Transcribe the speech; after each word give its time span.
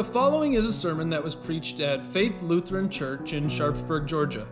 The 0.00 0.04
following 0.04 0.54
is 0.54 0.64
a 0.64 0.72
sermon 0.72 1.10
that 1.10 1.22
was 1.22 1.34
preached 1.34 1.78
at 1.78 2.06
Faith 2.06 2.40
Lutheran 2.40 2.88
Church 2.88 3.34
in 3.34 3.50
Sharpsburg, 3.50 4.06
Georgia. 4.06 4.48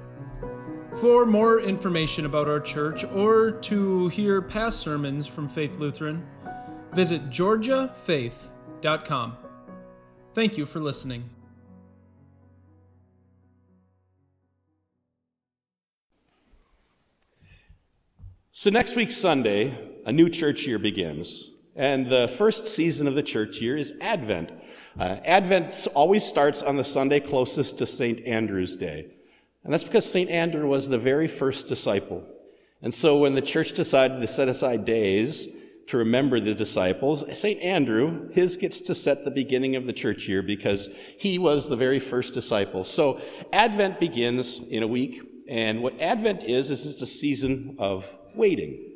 For 1.00 1.24
more 1.24 1.58
information 1.58 2.26
about 2.26 2.48
our 2.48 2.60
church 2.60 3.02
or 3.04 3.52
to 3.52 4.08
hear 4.08 4.42
past 4.42 4.80
sermons 4.80 5.26
from 5.26 5.48
Faith 5.48 5.78
Lutheran, 5.78 6.26
visit 6.92 7.30
georgiafaith.com. 7.30 9.36
Thank 10.34 10.58
you 10.58 10.66
for 10.66 10.80
listening. 10.80 11.30
So, 18.52 18.68
next 18.68 18.96
week, 18.96 19.10
Sunday, 19.10 19.78
a 20.04 20.12
new 20.12 20.28
church 20.28 20.66
year 20.66 20.78
begins. 20.78 21.52
And 21.78 22.10
the 22.10 22.26
first 22.26 22.66
season 22.66 23.06
of 23.06 23.14
the 23.14 23.22
church 23.22 23.60
year 23.60 23.76
is 23.76 23.94
Advent. 24.00 24.50
Uh, 24.98 25.18
Advent 25.24 25.86
always 25.94 26.24
starts 26.24 26.60
on 26.60 26.76
the 26.76 26.82
Sunday 26.82 27.20
closest 27.20 27.78
to 27.78 27.86
St. 27.86 28.20
Andrew's 28.26 28.76
Day. 28.76 29.06
And 29.62 29.72
that's 29.72 29.84
because 29.84 30.10
St. 30.10 30.28
Andrew 30.28 30.66
was 30.66 30.88
the 30.88 30.98
very 30.98 31.28
first 31.28 31.68
disciple. 31.68 32.26
And 32.82 32.92
so 32.92 33.18
when 33.18 33.34
the 33.34 33.40
church 33.40 33.72
decided 33.72 34.20
to 34.20 34.26
set 34.26 34.48
aside 34.48 34.84
days 34.84 35.46
to 35.86 35.98
remember 35.98 36.40
the 36.40 36.52
disciples, 36.52 37.24
St. 37.38 37.62
Andrew, 37.62 38.28
his 38.32 38.56
gets 38.56 38.80
to 38.82 38.94
set 38.94 39.24
the 39.24 39.30
beginning 39.30 39.76
of 39.76 39.86
the 39.86 39.92
church 39.92 40.28
year 40.28 40.42
because 40.42 40.88
he 41.16 41.38
was 41.38 41.68
the 41.68 41.76
very 41.76 42.00
first 42.00 42.34
disciple. 42.34 42.82
So 42.82 43.20
Advent 43.52 44.00
begins 44.00 44.66
in 44.68 44.82
a 44.82 44.88
week. 44.88 45.22
And 45.48 45.80
what 45.80 46.00
Advent 46.00 46.42
is, 46.42 46.72
is 46.72 46.86
it's 46.86 47.02
a 47.02 47.06
season 47.06 47.76
of 47.78 48.12
waiting. 48.34 48.87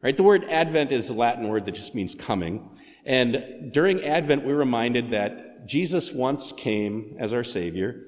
Right? 0.00 0.16
The 0.16 0.22
word 0.22 0.44
Advent 0.44 0.92
is 0.92 1.10
a 1.10 1.14
Latin 1.14 1.48
word 1.48 1.66
that 1.66 1.74
just 1.74 1.94
means 1.94 2.14
coming. 2.14 2.70
And 3.04 3.72
during 3.72 4.04
Advent, 4.04 4.44
we're 4.44 4.56
reminded 4.56 5.10
that 5.10 5.66
Jesus 5.66 6.12
once 6.12 6.52
came 6.52 7.16
as 7.18 7.32
our 7.32 7.44
Savior, 7.44 8.04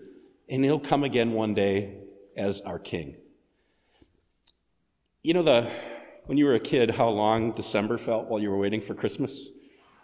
and 0.48 0.64
He'll 0.64 0.78
come 0.80 1.02
again 1.02 1.32
one 1.32 1.54
day 1.54 1.98
as 2.36 2.60
our 2.60 2.78
King. 2.78 3.16
You 5.22 5.34
know, 5.34 5.42
the, 5.42 5.70
when 6.26 6.38
you 6.38 6.44
were 6.44 6.54
a 6.54 6.60
kid, 6.60 6.92
how 6.92 7.08
long 7.08 7.52
December 7.52 7.98
felt 7.98 8.28
while 8.28 8.40
you 8.40 8.50
were 8.50 8.58
waiting 8.58 8.80
for 8.80 8.94
Christmas? 8.94 9.50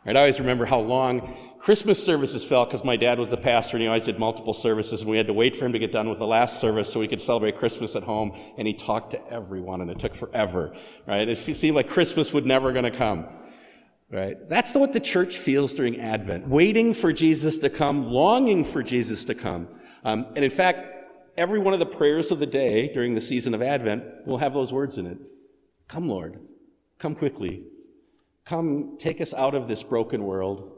Right? 0.07 0.17
I 0.17 0.21
always 0.21 0.39
remember 0.39 0.65
how 0.65 0.79
long 0.79 1.37
Christmas 1.59 2.03
services 2.03 2.45
felt 2.45 2.69
because 2.69 2.85
my 2.85 2.97
dad 2.97 3.19
was 3.19 3.29
the 3.29 3.37
pastor 3.37 3.77
and 3.77 3.83
he 3.83 3.89
always 3.89 4.05
did 4.05 4.21
multiple 4.21 4.53
services 4.53 5.01
and 5.01 5.11
we 5.11 5.17
had 5.17 5.27
to 5.27 5.33
wait 5.33 5.57
for 5.57 5.65
him 5.67 5.73
to 5.73 5.81
get 5.81 5.91
done 5.91 6.09
with 6.09 6.19
the 6.19 6.27
last 6.27 6.61
service 6.61 6.93
so 6.93 7.01
we 7.01 7.09
could 7.09 7.21
celebrate 7.21 7.57
Christmas 7.57 7.97
at 7.97 8.05
home 8.05 8.31
and 8.57 8.69
he 8.69 8.75
talked 8.75 9.11
to 9.11 9.33
everyone 9.33 9.81
and 9.81 9.91
it 9.91 9.99
took 9.99 10.15
forever, 10.15 10.73
right? 11.09 11.29
It 11.29 11.37
seemed 11.37 11.75
like 11.75 11.89
Christmas 11.89 12.33
would 12.33 12.47
never 12.47 12.73
going 12.73 12.85
to 12.85 12.93
come, 12.93 13.27
right? 14.09 14.37
That's 14.49 14.73
what 14.75 14.93
the 14.93 15.01
church 15.01 15.39
feels 15.39 15.75
during 15.75 16.01
Advent, 16.01 16.47
waiting 16.47 16.95
for 16.95 17.13
Jesus 17.13 17.59
to 17.59 17.69
come, 17.69 18.07
longing 18.07 18.63
for 18.63 18.85
Jesus 18.85 19.25
to 19.25 19.35
come. 19.35 19.67
Um, 20.05 20.27
and 20.37 20.45
in 20.45 20.53
fact, 20.53 20.87
every 21.37 21.59
one 21.59 21.75
of 21.75 21.81
the 21.81 21.87
prayers 21.87 22.31
of 22.31 22.39
the 22.39 22.47
day 22.47 22.93
during 22.95 23.17
the 23.17 23.21
season 23.21 23.55
of 23.55 23.63
Advent 23.63 24.05
will 24.25 24.39
have 24.39 24.55
those 24.55 24.73
words 24.73 24.99
in 24.99 25.07
it. 25.07 25.19
Come, 25.89 26.09
Lord. 26.09 26.39
Come 27.01 27.17
quickly. 27.17 27.65
Come, 28.47 28.97
take 28.99 29.21
us 29.21 29.35
out 29.35 29.55
of 29.55 29.69
this 29.69 29.83
broken 29.83 30.25
world. 30.25 30.73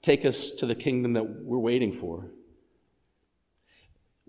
Take 0.00 0.24
us 0.24 0.50
to 0.52 0.66
the 0.66 0.74
kingdom 0.74 1.12
that 1.12 1.22
we're 1.22 1.58
waiting 1.58 1.92
for. 1.92 2.30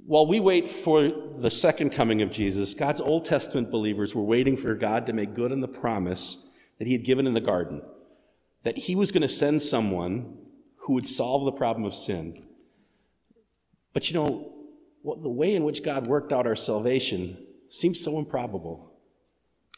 While 0.06 0.28
we 0.28 0.42
wait 0.42 0.67
for 0.67 1.09
the 1.38 1.50
second 1.50 1.92
coming 1.92 2.22
of 2.22 2.30
Jesus, 2.30 2.73
God's 2.73 3.00
Old 3.00 3.23
Testament 3.23 3.72
believers 3.72 4.14
were 4.14 4.23
waiting 4.23 4.58
for 4.58 4.75
God 4.75 5.08
to 5.08 5.14
make 5.14 5.34
good 5.34 5.53
on 5.53 5.62
the 5.62 5.67
promise 5.67 6.45
that 6.78 6.86
He 6.86 6.94
had 6.94 7.06
given 7.06 7.25
in 7.25 7.34
the 7.34 7.42
garden 7.42 7.81
that 8.64 8.78
He 8.78 8.95
was 8.95 9.12
going 9.12 9.22
to 9.22 9.30
send 9.30 9.62
someone 9.62 10.38
who 10.78 10.94
would 10.94 11.08
solve 11.08 11.45
the 11.45 11.52
problem 11.52 11.86
of 11.86 11.94
sin. 11.94 12.45
But 13.94 14.09
you 14.09 14.16
know, 14.16 14.53
the 15.03 15.30
way 15.30 15.56
in 15.56 15.63
which 15.63 15.84
God 15.84 16.08
worked 16.08 16.34
out 16.34 16.47
our 16.47 16.56
salvation 16.56 17.38
seems 17.69 18.02
so 18.02 18.19
improbable. 18.19 18.91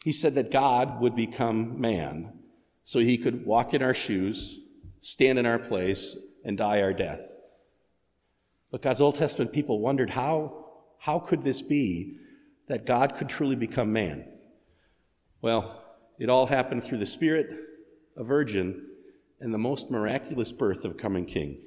He 0.04 0.12
said 0.12 0.34
that 0.36 0.50
God 0.50 1.00
would 1.00 1.14
become 1.14 1.80
man 1.80 2.32
so 2.86 3.00
he 3.00 3.18
could 3.18 3.44
walk 3.44 3.74
in 3.74 3.82
our 3.82 3.92
shoes, 3.92 4.60
stand 5.00 5.40
in 5.40 5.44
our 5.44 5.58
place, 5.58 6.16
and 6.44 6.56
die 6.56 6.80
our 6.82 6.92
death. 6.92 7.20
But 8.70 8.80
God's 8.80 9.00
Old 9.00 9.16
Testament 9.16 9.52
people 9.52 9.80
wondered 9.80 10.08
how, 10.08 10.66
how 10.98 11.18
could 11.18 11.42
this 11.42 11.60
be 11.60 12.18
that 12.68 12.86
God 12.86 13.16
could 13.16 13.28
truly 13.28 13.56
become 13.56 13.92
man? 13.92 14.24
Well, 15.42 15.82
it 16.20 16.30
all 16.30 16.46
happened 16.46 16.84
through 16.84 16.98
the 16.98 17.06
Spirit, 17.06 17.50
a 18.16 18.22
virgin, 18.22 18.86
and 19.40 19.52
the 19.52 19.58
most 19.58 19.90
miraculous 19.90 20.52
birth 20.52 20.84
of 20.84 20.92
a 20.92 20.94
coming 20.94 21.26
king. 21.26 21.58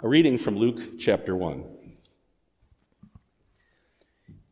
A 0.00 0.08
reading 0.08 0.38
from 0.38 0.56
Luke 0.56 1.00
chapter 1.00 1.34
1. 1.34 1.81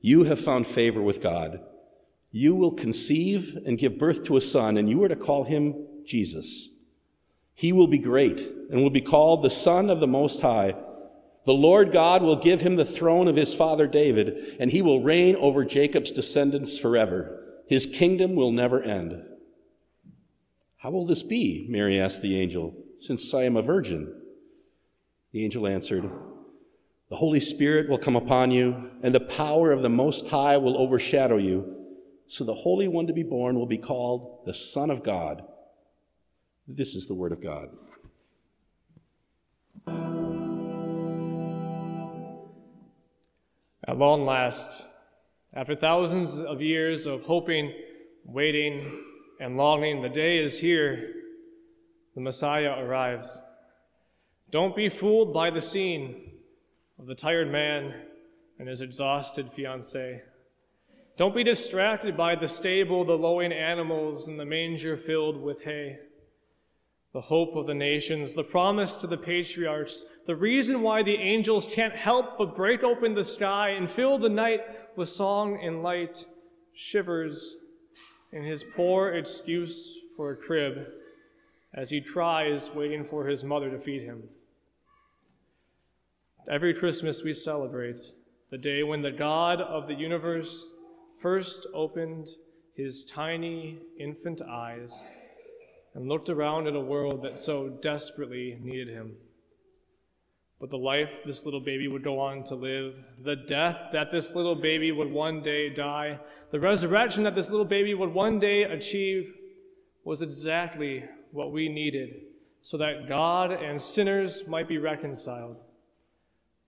You 0.00 0.24
have 0.24 0.40
found 0.40 0.66
favor 0.66 1.02
with 1.02 1.20
God. 1.20 1.60
You 2.30 2.54
will 2.54 2.72
conceive 2.72 3.58
and 3.66 3.78
give 3.78 3.98
birth 3.98 4.24
to 4.24 4.36
a 4.36 4.40
son, 4.40 4.76
and 4.76 4.88
you 4.88 5.02
are 5.02 5.08
to 5.08 5.16
call 5.16 5.44
him 5.44 5.86
Jesus. 6.04 6.68
He 7.54 7.72
will 7.72 7.88
be 7.88 7.98
great 7.98 8.40
and 8.70 8.82
will 8.82 8.90
be 8.90 9.00
called 9.00 9.42
the 9.42 9.50
Son 9.50 9.90
of 9.90 10.00
the 10.00 10.06
Most 10.06 10.40
High. 10.40 10.74
The 11.44 11.52
Lord 11.52 11.92
God 11.92 12.22
will 12.22 12.36
give 12.36 12.60
him 12.60 12.76
the 12.76 12.84
throne 12.84 13.28
of 13.28 13.36
his 13.36 13.52
father 13.52 13.86
David, 13.86 14.56
and 14.60 14.70
he 14.70 14.80
will 14.80 15.02
reign 15.02 15.36
over 15.36 15.64
Jacob's 15.64 16.12
descendants 16.12 16.78
forever. 16.78 17.62
His 17.66 17.86
kingdom 17.86 18.34
will 18.34 18.52
never 18.52 18.82
end. 18.82 19.22
How 20.78 20.90
will 20.90 21.04
this 21.04 21.22
be? 21.22 21.66
Mary 21.68 22.00
asked 22.00 22.22
the 22.22 22.40
angel, 22.40 22.74
since 22.98 23.34
I 23.34 23.42
am 23.42 23.56
a 23.56 23.62
virgin. 23.62 24.14
The 25.32 25.44
angel 25.44 25.66
answered, 25.66 26.10
the 27.10 27.16
Holy 27.16 27.40
Spirit 27.40 27.88
will 27.88 27.98
come 27.98 28.14
upon 28.14 28.52
you, 28.52 28.88
and 29.02 29.12
the 29.12 29.20
power 29.20 29.72
of 29.72 29.82
the 29.82 29.90
Most 29.90 30.28
High 30.28 30.56
will 30.56 30.78
overshadow 30.78 31.38
you. 31.38 31.76
So 32.28 32.44
the 32.44 32.54
Holy 32.54 32.86
One 32.86 33.08
to 33.08 33.12
be 33.12 33.24
born 33.24 33.56
will 33.56 33.66
be 33.66 33.78
called 33.78 34.46
the 34.46 34.54
Son 34.54 34.90
of 34.90 35.02
God. 35.02 35.42
This 36.68 36.94
is 36.94 37.08
the 37.08 37.14
Word 37.14 37.32
of 37.32 37.42
God. 37.42 37.70
At 43.88 43.98
long 43.98 44.24
last, 44.24 44.86
after 45.52 45.74
thousands 45.74 46.38
of 46.38 46.62
years 46.62 47.06
of 47.06 47.22
hoping, 47.22 47.72
waiting, 48.24 49.02
and 49.40 49.56
longing, 49.56 50.00
the 50.00 50.08
day 50.08 50.38
is 50.38 50.60
here. 50.60 51.12
The 52.14 52.20
Messiah 52.20 52.78
arrives. 52.78 53.42
Don't 54.52 54.76
be 54.76 54.88
fooled 54.88 55.34
by 55.34 55.50
the 55.50 55.60
scene 55.60 56.30
of 57.00 57.06
the 57.06 57.14
tired 57.14 57.50
man 57.50 57.94
and 58.58 58.68
his 58.68 58.82
exhausted 58.82 59.50
fiancee. 59.50 60.18
Don't 61.16 61.34
be 61.34 61.42
distracted 61.42 62.14
by 62.14 62.34
the 62.34 62.46
stable, 62.46 63.06
the 63.06 63.16
lowing 63.16 63.52
animals, 63.52 64.28
and 64.28 64.38
the 64.38 64.44
manger 64.44 64.98
filled 64.98 65.40
with 65.40 65.62
hay. 65.62 65.98
The 67.14 67.22
hope 67.22 67.56
of 67.56 67.66
the 67.66 67.74
nations, 67.74 68.34
the 68.34 68.44
promise 68.44 68.96
to 68.96 69.06
the 69.06 69.16
patriarchs, 69.16 70.04
the 70.26 70.36
reason 70.36 70.82
why 70.82 71.02
the 71.02 71.16
angels 71.16 71.66
can't 71.66 71.96
help 71.96 72.36
but 72.36 72.54
break 72.54 72.84
open 72.84 73.14
the 73.14 73.24
sky 73.24 73.70
and 73.70 73.90
fill 73.90 74.18
the 74.18 74.28
night 74.28 74.60
with 74.94 75.08
song 75.08 75.58
and 75.62 75.82
light, 75.82 76.26
shivers 76.74 77.64
in 78.30 78.44
his 78.44 78.62
poor 78.62 79.08
excuse 79.14 79.98
for 80.16 80.32
a 80.32 80.36
crib 80.36 80.86
as 81.72 81.88
he 81.88 82.02
tries 82.02 82.70
waiting 82.74 83.06
for 83.06 83.26
his 83.26 83.42
mother 83.42 83.70
to 83.70 83.78
feed 83.78 84.02
him. 84.02 84.22
Every 86.48 86.74
Christmas 86.74 87.22
we 87.22 87.32
celebrate 87.32 87.98
the 88.50 88.58
day 88.58 88.82
when 88.82 89.02
the 89.02 89.12
God 89.12 89.60
of 89.60 89.86
the 89.86 89.94
universe 89.94 90.72
first 91.20 91.66
opened 91.74 92.28
his 92.74 93.04
tiny 93.04 93.78
infant 93.98 94.40
eyes 94.42 95.04
and 95.94 96.08
looked 96.08 96.30
around 96.30 96.66
at 96.66 96.74
a 96.74 96.80
world 96.80 97.22
that 97.22 97.38
so 97.38 97.68
desperately 97.68 98.58
needed 98.62 98.88
him. 98.88 99.16
But 100.60 100.70
the 100.70 100.78
life 100.78 101.12
this 101.24 101.44
little 101.44 101.60
baby 101.60 101.88
would 101.88 102.02
go 102.02 102.18
on 102.18 102.42
to 102.44 102.54
live, 102.54 102.94
the 103.22 103.36
death 103.36 103.90
that 103.92 104.10
this 104.10 104.34
little 104.34 104.56
baby 104.56 104.92
would 104.92 105.10
one 105.10 105.42
day 105.42 105.68
die, 105.68 106.18
the 106.50 106.60
resurrection 106.60 107.22
that 107.24 107.34
this 107.34 107.50
little 107.50 107.66
baby 107.66 107.94
would 107.94 108.12
one 108.12 108.38
day 108.38 108.62
achieve 108.62 109.32
was 110.04 110.22
exactly 110.22 111.04
what 111.32 111.52
we 111.52 111.68
needed 111.68 112.22
so 112.62 112.76
that 112.78 113.08
God 113.08 113.52
and 113.52 113.80
sinners 113.80 114.46
might 114.48 114.68
be 114.68 114.78
reconciled. 114.78 115.56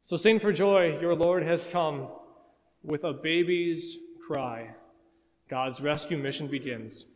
So 0.04 0.16
sing 0.16 0.40
for 0.40 0.52
joy, 0.52 0.98
your 1.00 1.14
Lord 1.14 1.44
has 1.44 1.68
come. 1.68 2.08
With 2.82 3.04
a 3.04 3.12
baby's 3.12 3.96
cry, 4.26 4.70
God's 5.48 5.80
rescue 5.80 6.18
mission 6.18 6.48
begins. 6.48 7.06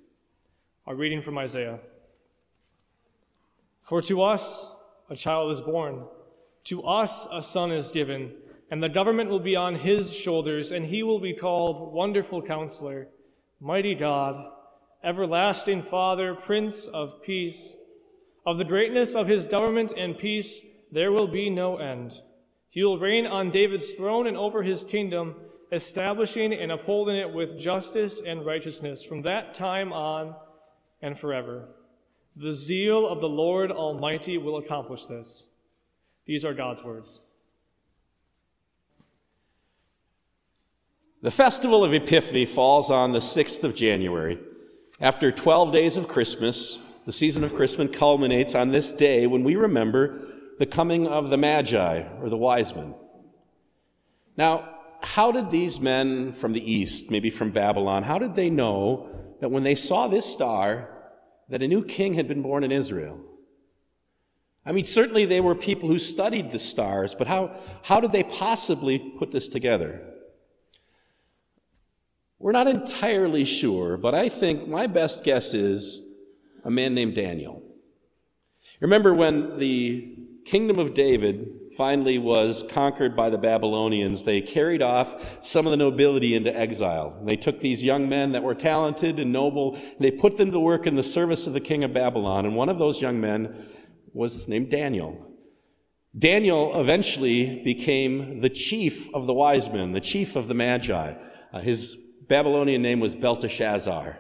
A 0.87 0.95
reading 0.95 1.21
from 1.21 1.37
Isaiah. 1.37 1.81
For 3.83 4.01
to 4.03 4.23
us 4.23 4.71
a 5.11 5.17
child 5.17 5.51
is 5.51 5.61
born, 5.61 6.05
to 6.67 6.85
us 6.85 7.27
a 7.33 7.43
son 7.43 7.73
is 7.73 7.91
given, 7.91 8.33
and 8.71 8.81
the 8.81 8.89
government 8.89 9.31
will 9.31 9.41
be 9.41 9.57
on 9.57 9.75
his 9.75 10.15
shoulders, 10.15 10.71
and 10.71 10.87
he 10.87 11.03
will 11.03 11.19
be 11.19 11.35
called 11.35 11.93
Wonderful 11.93 12.41
Counselor, 12.41 13.09
Mighty 13.61 13.97
God, 13.97 14.53
Everlasting 15.03 15.83
Father, 15.83 16.37
Prince 16.37 16.87
of 16.87 17.21
Peace. 17.21 17.77
Of 18.47 18.59
the 18.59 18.65
greatness 18.65 19.17
of 19.17 19.27
his 19.27 19.47
government 19.47 19.93
and 19.97 20.17
peace 20.17 20.61
there 20.93 21.11
will 21.11 21.27
be 21.27 21.51
no 21.51 21.79
end. 21.79 22.21
He 22.77 22.85
will 22.85 22.99
reign 22.99 23.25
on 23.27 23.49
David's 23.49 23.95
throne 23.95 24.27
and 24.27 24.37
over 24.37 24.63
his 24.63 24.85
kingdom, 24.85 25.37
establishing 25.73 26.53
and 26.53 26.71
upholding 26.71 27.17
it 27.17 27.33
with 27.33 27.59
justice 27.59 28.21
and 28.21 28.45
righteousness 28.45 29.03
from 29.03 29.23
that 29.23 29.55
time 29.55 29.95
on 29.95 30.35
and 31.01 31.19
forever. 31.19 31.69
The 32.37 32.53
zeal 32.53 33.09
of 33.09 33.23
the 33.23 33.31
Lord 33.31 33.73
Almighty 33.73 34.37
will 34.37 34.59
accomplish 34.59 35.07
this. 35.07 35.47
These 36.27 36.45
are 36.45 36.53
God's 36.53 36.85
words. 36.85 37.21
The 41.23 41.31
festival 41.31 41.83
of 41.83 41.95
Epiphany 41.95 42.45
falls 42.45 42.91
on 42.91 43.13
the 43.13 43.21
6th 43.21 43.65
of 43.65 43.75
January. 43.75 44.39
After 45.01 45.33
12 45.33 45.73
days 45.73 45.97
of 45.97 46.09
Christmas, 46.09 46.79
the 47.07 47.13
season 47.15 47.43
of 47.43 47.55
Christmas 47.55 47.97
culminates 47.97 48.55
on 48.55 48.71
this 48.71 48.93
day 48.93 49.27
when 49.27 49.45
we 49.45 49.57
remember 49.57 50.21
the 50.59 50.67
coming 50.67 51.07
of 51.07 51.31
the 51.31 51.37
Magi, 51.37 52.03
or 52.21 52.29
the 52.29 52.37
wise 52.37 52.75
men. 52.75 52.95
Now, 54.37 54.69
how 55.03 55.33
did 55.33 55.51
these 55.51 55.81
men 55.81 56.33
from 56.33 56.53
the 56.53 56.73
east, 56.73 57.11
maybe 57.11 57.31
from 57.31 57.51
Babylon, 57.51 58.03
how 58.03 58.19
did 58.19 58.35
they 58.35 58.51
know 58.51 59.09
that 59.41 59.51
when 59.51 59.63
they 59.63 59.75
saw 59.75 60.09
this 60.09 60.27
star, 60.27 60.89
that 61.49 61.63
a 61.63 61.69
new 61.69 61.85
king 61.85 62.15
had 62.15 62.27
been 62.27 62.43
born 62.43 62.65
in 62.65 62.73
Israel? 62.73 63.21
I 64.65 64.73
mean, 64.73 64.85
certainly 64.85 65.27
they 65.27 65.41
were 65.41 65.55
people 65.55 65.89
who 65.89 65.99
studied 65.99 66.51
the 66.51 66.59
stars, 66.59 67.15
but 67.15 67.29
how, 67.29 67.61
how 67.83 68.01
did 68.01 68.13
they 68.13 68.25
possibly 68.25 68.99
put 68.99 69.31
this 69.31 69.49
together? 69.49 70.03
We're 72.39 72.53
not 72.53 72.67
entirely 72.67 73.45
sure, 73.45 73.97
but 73.97 74.15
I 74.15 74.29
think 74.29 74.69
my 74.69 74.87
best 74.89 75.23
guess 75.23 75.55
is 75.55 76.03
a 76.65 76.71
man 76.71 76.95
named 76.95 77.15
Daniel. 77.15 77.63
Remember 78.81 79.15
when 79.15 79.57
the 79.57 80.16
kingdom 80.47 80.79
of 80.79 80.95
David 80.95 81.73
finally 81.77 82.19
was 82.19 82.65
conquered 82.71 83.17
by 83.17 83.29
the 83.29 83.37
Babylonians, 83.37 84.23
they 84.23 84.41
carried 84.41 84.81
off 84.81 85.45
some 85.45 85.67
of 85.67 85.73
the 85.73 85.77
nobility 85.77 86.35
into 86.35 86.57
exile. 86.57 87.21
They 87.25 87.37
took 87.37 87.61
these 87.61 87.83
young 87.83 88.09
men 88.09 88.33
that 88.33 88.45
were 88.45 88.55
talented 88.55 89.19
and 89.19 89.33
noble, 89.33 89.77
they 89.99 90.13
put 90.13 90.39
them 90.39 90.53
to 90.53 90.61
work 90.61 90.87
in 90.87 90.95
the 90.95 91.03
service 91.03 91.47
of 91.47 91.53
the 91.53 91.61
king 91.61 91.83
of 91.85 91.93
Babylon. 91.93 92.47
And 92.47 92.55
one 92.55 92.69
of 92.69 92.79
those 92.79 93.03
young 93.03 93.21
men 93.21 93.67
was 94.13 94.49
named 94.49 94.71
Daniel. 94.71 95.27
Daniel 96.17 96.81
eventually 96.81 97.63
became 97.63 98.41
the 98.41 98.49
chief 98.49 99.13
of 99.13 99.27
the 99.27 99.35
wise 99.35 99.69
men, 99.69 99.93
the 99.93 100.01
chief 100.01 100.37
of 100.37 100.49
the 100.49 100.55
Magi. 100.55 101.15
Uh, 101.53 101.61
his 101.61 101.97
Babylonian 102.29 102.81
name 102.81 103.01
was 103.01 103.15
Belteshazzar. 103.15 104.19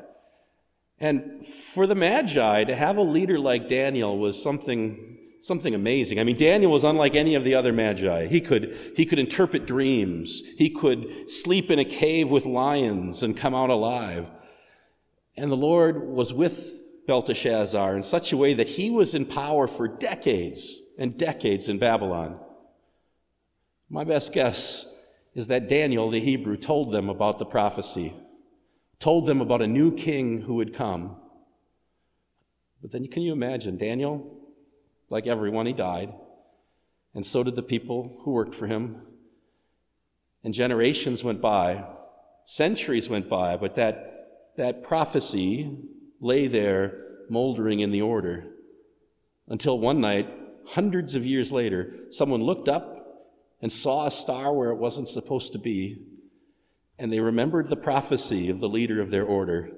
And 0.99 1.46
for 1.46 1.87
the 1.87 1.94
Magi, 1.94 2.64
to 2.64 2.75
have 2.75 2.96
a 2.96 3.02
leader 3.02 3.38
like 3.38 3.69
Daniel 3.69 4.19
was 4.19 4.43
something, 4.43 5.15
something 5.46 5.75
amazing. 5.75 6.19
I 6.19 6.25
mean, 6.25 6.37
Daniel 6.37 6.72
was 6.72 6.84
unlike 6.84 7.14
any 7.14 7.34
of 7.34 7.44
the 7.44 7.54
other 7.54 7.72
Magi. 7.72 8.26
He 8.26 8.40
could, 8.40 8.76
he 8.96 9.06
could 9.06 9.19
interpret 9.19 9.66
dreams. 9.66 10.43
He 10.56 10.70
could 10.70 11.31
sleep 11.31 11.70
in 11.70 11.78
a 11.78 11.84
cave 11.84 12.31
with 12.31 12.46
lions 12.46 13.22
and 13.22 13.37
come 13.37 13.54
out 13.54 13.70
alive. 13.70 14.26
And 15.37 15.50
the 15.50 15.56
Lord 15.56 16.02
was 16.02 16.32
with 16.32 16.82
Belteshazzar 17.06 17.96
in 17.96 18.02
such 18.02 18.32
a 18.32 18.37
way 18.37 18.54
that 18.54 18.69
he 18.69 18.90
was 18.90 19.14
in 19.14 19.25
power 19.25 19.66
for 19.66 19.87
decades 19.87 20.81
and 20.98 21.16
decades 21.16 21.69
in 21.69 21.78
Babylon. 21.78 22.40
My 23.88 24.04
best 24.04 24.32
guess 24.32 24.87
is 25.34 25.46
that 25.49 25.69
Daniel, 25.69 26.10
the 26.10 26.20
Hebrew, 26.20 26.56
told 26.56 26.92
them 26.92 27.08
about 27.08 27.38
the 27.38 27.46
prophecy 27.46 28.14
told 28.99 29.26
them 29.26 29.40
about 29.40 29.62
a 29.62 29.66
new 29.66 29.94
king 29.94 30.40
who 30.42 30.54
would 30.54 30.75
come. 30.75 31.16
But 32.81 32.92
then 32.92 33.06
can 33.08 33.22
you 33.22 33.32
imagine 33.32 33.76
Daniel, 33.76 34.45
like 35.08 35.26
everyone, 35.26 35.66
he 35.66 35.72
died, 35.72 36.12
and 37.14 37.24
so 37.24 37.42
did 37.42 37.56
the 37.56 37.62
people 37.62 38.18
who 38.22 38.32
worked 38.32 38.54
for 38.54 38.66
him. 38.66 39.02
And 40.44 40.54
generations 40.54 41.24
went 41.24 41.40
by, 41.40 41.84
centuries 42.44 43.08
went 43.08 43.28
by, 43.28 43.56
but 43.56 43.76
that, 43.76 44.52
that 44.56 44.82
prophecy 44.82 45.78
lay 46.20 46.46
there 46.46 47.02
moldering 47.28 47.80
in 47.80 47.90
the 47.90 48.02
order 48.02 48.46
until 49.48 49.78
one 49.78 50.00
night, 50.00 50.28
hundreds 50.66 51.14
of 51.14 51.26
years 51.26 51.52
later, 51.52 51.94
someone 52.10 52.42
looked 52.42 52.68
up 52.68 52.92
and 53.62 53.70
saw 53.70 54.06
a 54.06 54.10
star 54.10 54.52
where 54.52 54.70
it 54.70 54.76
wasn't 54.76 55.08
supposed 55.08 55.52
to 55.52 55.58
be 55.58 56.06
and 56.98 57.12
they 57.12 57.20
remembered 57.20 57.68
the 57.68 57.76
prophecy 57.76 58.48
of 58.48 58.60
the 58.60 58.68
leader 58.68 59.00
of 59.00 59.10
their 59.10 59.24
order. 59.24 59.70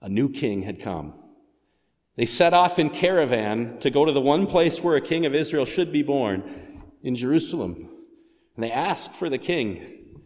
A 0.00 0.08
new 0.08 0.28
king 0.28 0.62
had 0.62 0.80
come. 0.80 1.14
They 2.16 2.26
set 2.26 2.54
off 2.54 2.78
in 2.78 2.90
caravan 2.90 3.78
to 3.80 3.90
go 3.90 4.04
to 4.04 4.12
the 4.12 4.20
one 4.20 4.46
place 4.46 4.80
where 4.80 4.96
a 4.96 5.00
king 5.00 5.26
of 5.26 5.34
Israel 5.34 5.64
should 5.64 5.92
be 5.92 6.02
born, 6.02 6.74
in 7.04 7.14
Jerusalem. 7.14 7.88
And 8.56 8.64
they 8.64 8.72
ask 8.72 9.12
for 9.12 9.28
the 9.28 9.38
king. 9.38 10.20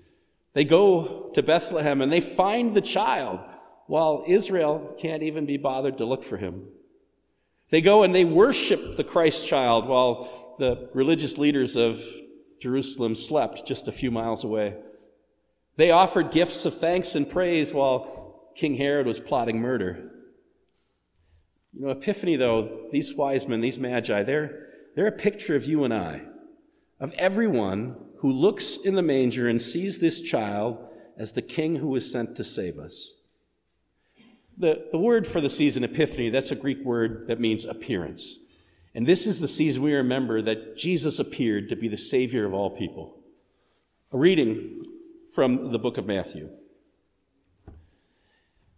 They 0.54 0.64
go 0.64 1.30
to 1.34 1.42
Bethlehem 1.42 2.00
and 2.00 2.10
they 2.10 2.20
find 2.20 2.74
the 2.74 2.80
child, 2.80 3.40
while 3.86 4.24
Israel 4.26 4.94
can't 4.98 5.22
even 5.22 5.44
be 5.44 5.56
bothered 5.56 5.98
to 5.98 6.04
look 6.04 6.22
for 6.22 6.36
him. 6.36 6.68
They 7.70 7.80
go 7.80 8.02
and 8.02 8.14
they 8.14 8.24
worship 8.24 8.96
the 8.96 9.04
Christ 9.04 9.46
child 9.46 9.88
while 9.88 10.56
the 10.58 10.88
religious 10.94 11.36
leaders 11.36 11.76
of 11.76 12.02
Jerusalem 12.60 13.14
slept 13.14 13.66
just 13.66 13.88
a 13.88 13.92
few 13.92 14.10
miles 14.10 14.44
away. 14.44 14.76
They 15.76 15.90
offered 15.90 16.30
gifts 16.30 16.64
of 16.64 16.76
thanks 16.76 17.14
and 17.14 17.28
praise 17.28 17.72
while 17.72 18.50
King 18.54 18.74
Herod 18.74 19.06
was 19.06 19.20
plotting 19.20 19.60
murder. 19.60 20.10
You 21.78 21.84
know, 21.84 21.90
Epiphany, 21.92 22.34
though, 22.34 22.88
these 22.90 23.14
wise 23.14 23.46
men, 23.46 23.60
these 23.60 23.78
magi, 23.78 24.24
they're, 24.24 24.66
they're 24.96 25.06
a 25.06 25.12
picture 25.12 25.54
of 25.54 25.64
you 25.64 25.84
and 25.84 25.94
I, 25.94 26.22
of 26.98 27.12
everyone 27.12 27.94
who 28.16 28.32
looks 28.32 28.78
in 28.78 28.96
the 28.96 29.02
manger 29.02 29.48
and 29.48 29.62
sees 29.62 30.00
this 30.00 30.20
child 30.20 30.84
as 31.16 31.32
the 31.32 31.42
king 31.42 31.76
who 31.76 31.86
was 31.86 32.10
sent 32.10 32.34
to 32.34 32.44
save 32.44 32.78
us. 32.78 33.14
The, 34.56 34.88
the 34.90 34.98
word 34.98 35.24
for 35.24 35.40
the 35.40 35.48
season, 35.48 35.84
Epiphany, 35.84 36.30
that's 36.30 36.50
a 36.50 36.56
Greek 36.56 36.84
word 36.84 37.28
that 37.28 37.38
means 37.38 37.64
appearance. 37.64 38.40
And 38.92 39.06
this 39.06 39.28
is 39.28 39.38
the 39.38 39.46
season 39.46 39.80
we 39.82 39.94
remember 39.94 40.42
that 40.42 40.76
Jesus 40.76 41.20
appeared 41.20 41.68
to 41.68 41.76
be 41.76 41.86
the 41.86 41.96
Savior 41.96 42.44
of 42.44 42.54
all 42.54 42.70
people. 42.70 43.20
A 44.10 44.18
reading 44.18 44.82
from 45.32 45.70
the 45.70 45.78
book 45.78 45.96
of 45.96 46.06
Matthew. 46.06 46.50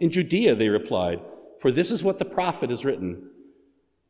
in 0.00 0.10
Judea, 0.10 0.54
they 0.54 0.68
replied, 0.68 1.20
for 1.64 1.72
this 1.72 1.90
is 1.90 2.04
what 2.04 2.18
the 2.18 2.26
prophet 2.26 2.68
has 2.68 2.84
written. 2.84 3.30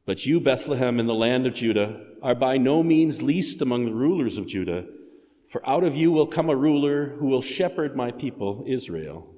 But 0.07 0.27
you, 0.27 0.41
Bethlehem, 0.41 0.99
in 0.99 1.07
the 1.07 1.15
land 1.15 1.47
of 1.47 1.55
Judah, 1.55 2.05
are 2.21 2.35
by 2.35 2.59
no 2.59 2.83
means 2.83 3.23
least 3.23 3.63
among 3.63 3.85
the 3.85 3.95
rulers 3.95 4.39
of 4.39 4.49
Judah, 4.49 4.87
for 5.49 5.65
out 5.69 5.85
of 5.85 5.95
you 5.95 6.11
will 6.11 6.27
come 6.27 6.51
a 6.51 6.57
ruler 6.57 7.11
who 7.11 7.27
will 7.27 7.43
shepherd 7.43 7.95
my 7.95 8.11
people, 8.11 8.65
Israel. 8.67 9.33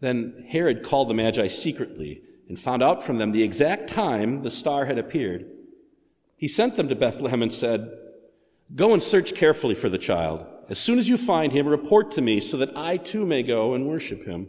Then 0.00 0.44
Herod 0.50 0.82
called 0.82 1.08
the 1.08 1.14
Magi 1.14 1.48
secretly 1.48 2.20
and 2.50 2.60
found 2.60 2.82
out 2.82 3.02
from 3.02 3.16
them 3.16 3.32
the 3.32 3.42
exact 3.42 3.88
time 3.88 4.42
the 4.42 4.50
star 4.50 4.84
had 4.84 4.98
appeared. 4.98 5.46
He 6.36 6.48
sent 6.48 6.76
them 6.76 6.88
to 6.88 6.94
Bethlehem 6.94 7.40
and 7.40 7.50
said, 7.50 7.90
Go 8.74 8.92
and 8.92 9.02
search 9.02 9.34
carefully 9.34 9.74
for 9.74 9.88
the 9.88 9.96
child. 9.96 10.44
As 10.68 10.78
soon 10.78 10.98
as 10.98 11.08
you 11.08 11.16
find 11.16 11.50
him, 11.50 11.66
report 11.66 12.10
to 12.12 12.20
me 12.20 12.40
so 12.40 12.58
that 12.58 12.76
I 12.76 12.98
too 12.98 13.24
may 13.24 13.42
go 13.42 13.72
and 13.72 13.88
worship 13.88 14.26
him. 14.26 14.48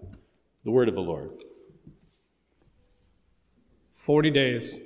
The 0.63 0.71
word 0.71 0.89
of 0.89 0.95
the 0.95 1.01
Lord. 1.01 1.31
Forty 3.95 4.29
days. 4.29 4.79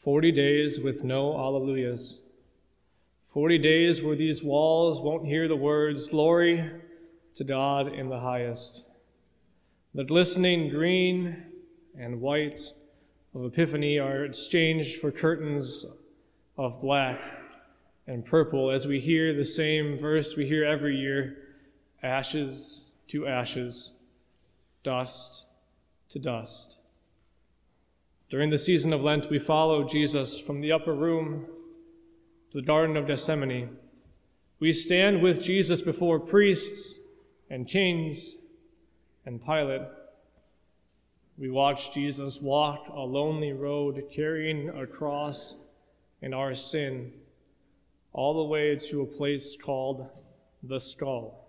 Forty 0.00 0.32
days 0.32 0.80
with 0.80 1.04
no 1.04 1.34
alleluias. 1.34 2.18
Forty 3.32 3.58
days 3.58 4.02
where 4.02 4.16
these 4.16 4.42
walls 4.42 5.00
won't 5.00 5.26
hear 5.26 5.48
the 5.48 5.56
words, 5.56 6.08
Glory 6.08 6.70
to 7.34 7.44
God 7.44 7.92
in 7.92 8.08
the 8.08 8.20
highest. 8.20 8.86
The 9.94 10.04
glistening 10.04 10.68
green 10.68 11.44
and 11.98 12.20
white 12.20 12.60
of 13.34 13.44
Epiphany 13.44 13.98
are 13.98 14.24
exchanged 14.24 15.00
for 15.00 15.10
curtains 15.10 15.86
of 16.58 16.80
black 16.80 17.20
and 18.06 18.24
purple 18.24 18.70
as 18.70 18.86
we 18.86 19.00
hear 19.00 19.32
the 19.32 19.44
same 19.44 19.96
verse 19.96 20.36
we 20.36 20.46
hear 20.46 20.64
every 20.64 20.96
year 20.96 21.36
ashes 22.02 22.92
to 23.08 23.26
ashes, 23.26 23.92
dust 24.82 25.46
to 26.08 26.18
dust. 26.18 26.78
During 28.28 28.50
the 28.50 28.58
season 28.58 28.92
of 28.92 29.02
Lent, 29.02 29.30
we 29.30 29.38
follow 29.38 29.84
Jesus 29.84 30.40
from 30.40 30.60
the 30.60 30.72
upper 30.72 30.94
room 30.94 31.46
to 32.50 32.60
the 32.60 32.66
Garden 32.66 32.96
of 32.96 33.06
Gethsemane. 33.06 33.76
We 34.58 34.72
stand 34.72 35.22
with 35.22 35.42
Jesus 35.42 35.82
before 35.82 36.20
priests 36.20 37.00
and 37.50 37.68
kings 37.68 38.36
and 39.26 39.44
Pilate. 39.44 39.82
We 41.38 41.50
watch 41.50 41.92
Jesus 41.92 42.40
walk 42.40 42.88
a 42.88 43.00
lonely 43.00 43.52
road 43.52 44.04
carrying 44.14 44.68
a 44.68 44.86
cross 44.86 45.56
and 46.22 46.34
our 46.34 46.54
sin 46.54 47.12
all 48.12 48.34
the 48.34 48.48
way 48.48 48.76
to 48.76 49.02
a 49.02 49.06
place 49.06 49.56
called 49.56 50.08
the 50.62 50.78
skull, 50.78 51.41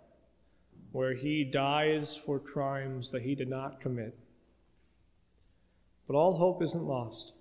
where 0.93 1.15
he 1.15 1.43
dies 1.43 2.15
for 2.15 2.39
crimes 2.39 3.11
that 3.11 3.23
he 3.23 3.35
did 3.35 3.49
not 3.49 3.81
commit. 3.81 4.17
But 6.07 6.15
all 6.15 6.37
hope 6.37 6.61
isn't 6.61 6.85
lost. 6.85 7.33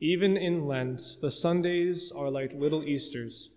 Even 0.00 0.36
in 0.36 0.66
Lent, 0.66 1.02
the 1.20 1.30
Sundays 1.30 2.12
are 2.12 2.30
like 2.30 2.52
little 2.54 2.84
Easters. 2.84 3.50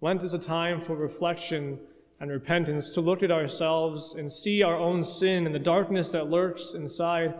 Lent 0.00 0.22
is 0.22 0.32
a 0.32 0.38
time 0.38 0.80
for 0.80 0.96
reflection 0.96 1.78
and 2.18 2.30
repentance, 2.30 2.90
to 2.92 3.02
look 3.02 3.22
at 3.22 3.30
ourselves 3.30 4.14
and 4.14 4.32
see 4.32 4.62
our 4.62 4.76
own 4.76 5.04
sin 5.04 5.44
and 5.44 5.54
the 5.54 5.58
darkness 5.58 6.10
that 6.10 6.30
lurks 6.30 6.72
inside. 6.72 7.34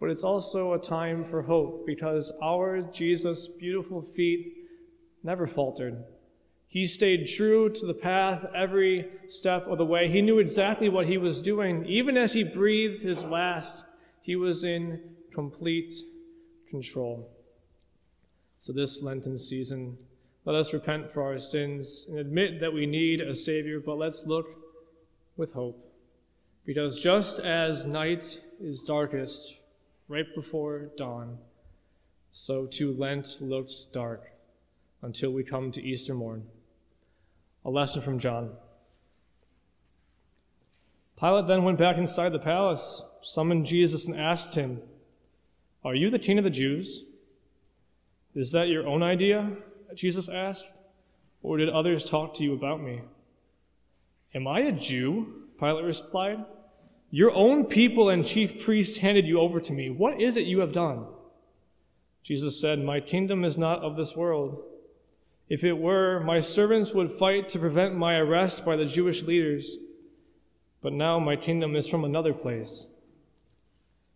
But 0.00 0.10
it's 0.10 0.24
also 0.24 0.72
a 0.72 0.80
time 0.80 1.24
for 1.24 1.42
hope 1.42 1.86
because 1.86 2.32
our 2.42 2.80
Jesus' 2.80 3.46
beautiful 3.46 4.02
feet 4.02 4.54
never 5.22 5.46
faltered. 5.46 6.02
He 6.72 6.86
stayed 6.86 7.26
true 7.26 7.68
to 7.68 7.86
the 7.86 7.92
path 7.92 8.46
every 8.54 9.10
step 9.26 9.66
of 9.66 9.76
the 9.76 9.84
way. 9.84 10.08
He 10.08 10.22
knew 10.22 10.38
exactly 10.38 10.88
what 10.88 11.06
he 11.06 11.18
was 11.18 11.42
doing. 11.42 11.84
Even 11.84 12.16
as 12.16 12.32
he 12.32 12.44
breathed 12.44 13.02
his 13.02 13.26
last, 13.26 13.84
he 14.22 14.36
was 14.36 14.64
in 14.64 14.98
complete 15.34 15.92
control. 16.70 17.28
So, 18.58 18.72
this 18.72 19.02
Lenten 19.02 19.36
season, 19.36 19.98
let 20.46 20.56
us 20.56 20.72
repent 20.72 21.10
for 21.10 21.22
our 21.22 21.38
sins 21.38 22.06
and 22.08 22.18
admit 22.18 22.60
that 22.60 22.72
we 22.72 22.86
need 22.86 23.20
a 23.20 23.34
Savior, 23.34 23.78
but 23.78 23.98
let's 23.98 24.24
look 24.26 24.46
with 25.36 25.52
hope. 25.52 25.92
Because 26.64 26.98
just 26.98 27.38
as 27.38 27.84
night 27.84 28.40
is 28.62 28.82
darkest 28.84 29.58
right 30.08 30.34
before 30.34 30.88
dawn, 30.96 31.36
so 32.30 32.64
too 32.64 32.94
Lent 32.94 33.42
looks 33.42 33.84
dark 33.84 34.32
until 35.02 35.32
we 35.32 35.44
come 35.44 35.70
to 35.72 35.82
Easter 35.82 36.14
morn. 36.14 36.46
A 37.64 37.70
lesson 37.70 38.02
from 38.02 38.18
John. 38.18 38.50
Pilate 41.18 41.46
then 41.46 41.62
went 41.62 41.78
back 41.78 41.96
inside 41.96 42.32
the 42.32 42.38
palace, 42.38 43.04
summoned 43.22 43.66
Jesus, 43.66 44.08
and 44.08 44.18
asked 44.18 44.56
him, 44.56 44.80
Are 45.84 45.94
you 45.94 46.10
the 46.10 46.18
king 46.18 46.38
of 46.38 46.44
the 46.44 46.50
Jews? 46.50 47.04
Is 48.34 48.52
that 48.52 48.68
your 48.68 48.86
own 48.86 49.02
idea? 49.02 49.50
Jesus 49.94 50.28
asked. 50.28 50.68
Or 51.42 51.56
did 51.56 51.68
others 51.68 52.08
talk 52.08 52.34
to 52.34 52.44
you 52.44 52.54
about 52.54 52.82
me? 52.82 53.02
Am 54.34 54.46
I 54.46 54.60
a 54.60 54.72
Jew? 54.72 55.44
Pilate 55.58 55.84
replied. 55.84 56.44
Your 57.10 57.30
own 57.32 57.66
people 57.66 58.08
and 58.08 58.26
chief 58.26 58.64
priests 58.64 58.98
handed 58.98 59.26
you 59.26 59.38
over 59.38 59.60
to 59.60 59.72
me. 59.72 59.90
What 59.90 60.20
is 60.20 60.36
it 60.36 60.46
you 60.46 60.60
have 60.60 60.72
done? 60.72 61.06
Jesus 62.22 62.60
said, 62.60 62.82
My 62.82 63.00
kingdom 63.00 63.44
is 63.44 63.58
not 63.58 63.80
of 63.80 63.96
this 63.96 64.16
world. 64.16 64.62
If 65.52 65.64
it 65.64 65.76
were, 65.76 66.18
my 66.20 66.40
servants 66.40 66.94
would 66.94 67.12
fight 67.12 67.46
to 67.50 67.58
prevent 67.58 67.94
my 67.94 68.16
arrest 68.16 68.64
by 68.64 68.74
the 68.74 68.86
Jewish 68.86 69.22
leaders. 69.24 69.76
But 70.80 70.94
now 70.94 71.18
my 71.18 71.36
kingdom 71.36 71.76
is 71.76 71.86
from 71.86 72.06
another 72.06 72.32
place. 72.32 72.86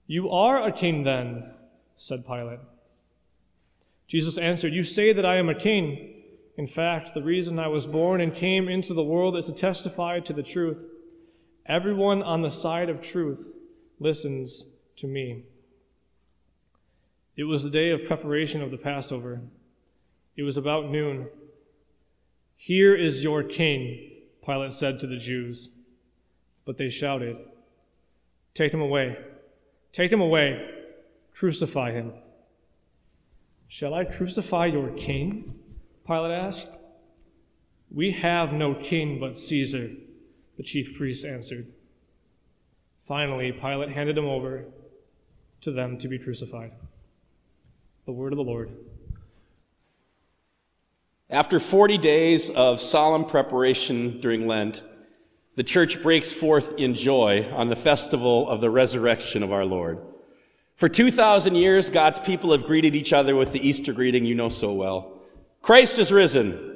You 0.06 0.30
are 0.30 0.66
a 0.66 0.72
king 0.72 1.02
then, 1.02 1.52
said 1.94 2.26
Pilate. 2.26 2.60
Jesus 4.08 4.38
answered, 4.38 4.72
You 4.72 4.82
say 4.82 5.12
that 5.12 5.26
I 5.26 5.36
am 5.36 5.50
a 5.50 5.54
king. 5.54 6.22
In 6.56 6.66
fact, 6.66 7.12
the 7.12 7.22
reason 7.22 7.58
I 7.58 7.68
was 7.68 7.86
born 7.86 8.22
and 8.22 8.34
came 8.34 8.66
into 8.66 8.94
the 8.94 9.04
world 9.04 9.36
is 9.36 9.44
to 9.44 9.52
testify 9.52 10.20
to 10.20 10.32
the 10.32 10.42
truth. 10.42 10.88
Everyone 11.66 12.22
on 12.22 12.40
the 12.40 12.48
side 12.48 12.88
of 12.88 13.02
truth 13.02 13.46
listens 14.00 14.74
to 14.96 15.06
me. 15.06 15.42
It 17.36 17.44
was 17.44 17.62
the 17.62 17.68
day 17.68 17.90
of 17.90 18.06
preparation 18.06 18.62
of 18.62 18.70
the 18.70 18.78
Passover. 18.78 19.42
It 20.36 20.42
was 20.42 20.56
about 20.56 20.90
noon. 20.90 21.28
Here 22.56 22.94
is 22.94 23.24
your 23.24 23.42
king, 23.42 24.12
Pilate 24.44 24.72
said 24.72 25.00
to 25.00 25.06
the 25.06 25.16
Jews. 25.16 25.70
But 26.64 26.76
they 26.76 26.88
shouted, 26.88 27.38
Take 28.54 28.72
him 28.72 28.80
away! 28.80 29.16
Take 29.92 30.12
him 30.12 30.20
away! 30.20 30.70
Crucify 31.32 31.92
him! 31.92 32.12
Shall 33.68 33.94
I 33.94 34.04
crucify 34.04 34.66
your 34.66 34.90
king? 34.90 35.58
Pilate 36.06 36.32
asked. 36.32 36.80
We 37.90 38.12
have 38.12 38.52
no 38.52 38.74
king 38.74 39.18
but 39.18 39.36
Caesar, 39.36 39.90
the 40.56 40.62
chief 40.62 40.96
priests 40.96 41.24
answered. 41.24 41.72
Finally, 43.04 43.52
Pilate 43.52 43.90
handed 43.90 44.18
him 44.18 44.26
over 44.26 44.64
to 45.60 45.70
them 45.70 45.98
to 45.98 46.08
be 46.08 46.18
crucified. 46.18 46.72
The 48.04 48.12
word 48.12 48.32
of 48.32 48.36
the 48.36 48.44
Lord. 48.44 48.70
After 51.28 51.58
40 51.58 51.98
days 51.98 52.50
of 52.50 52.80
solemn 52.80 53.24
preparation 53.24 54.20
during 54.20 54.46
Lent, 54.46 54.84
the 55.56 55.64
church 55.64 56.00
breaks 56.00 56.32
forth 56.32 56.74
in 56.78 56.94
joy 56.94 57.50
on 57.52 57.68
the 57.68 57.74
festival 57.74 58.48
of 58.48 58.60
the 58.60 58.70
resurrection 58.70 59.42
of 59.42 59.50
our 59.50 59.64
Lord. 59.64 59.98
For 60.76 60.88
2,000 60.88 61.56
years, 61.56 61.90
God's 61.90 62.20
people 62.20 62.52
have 62.52 62.64
greeted 62.64 62.94
each 62.94 63.12
other 63.12 63.34
with 63.34 63.52
the 63.52 63.66
Easter 63.66 63.92
greeting 63.92 64.24
you 64.24 64.36
know 64.36 64.50
so 64.50 64.72
well 64.72 65.20
Christ 65.62 65.98
is 65.98 66.12
risen. 66.12 66.74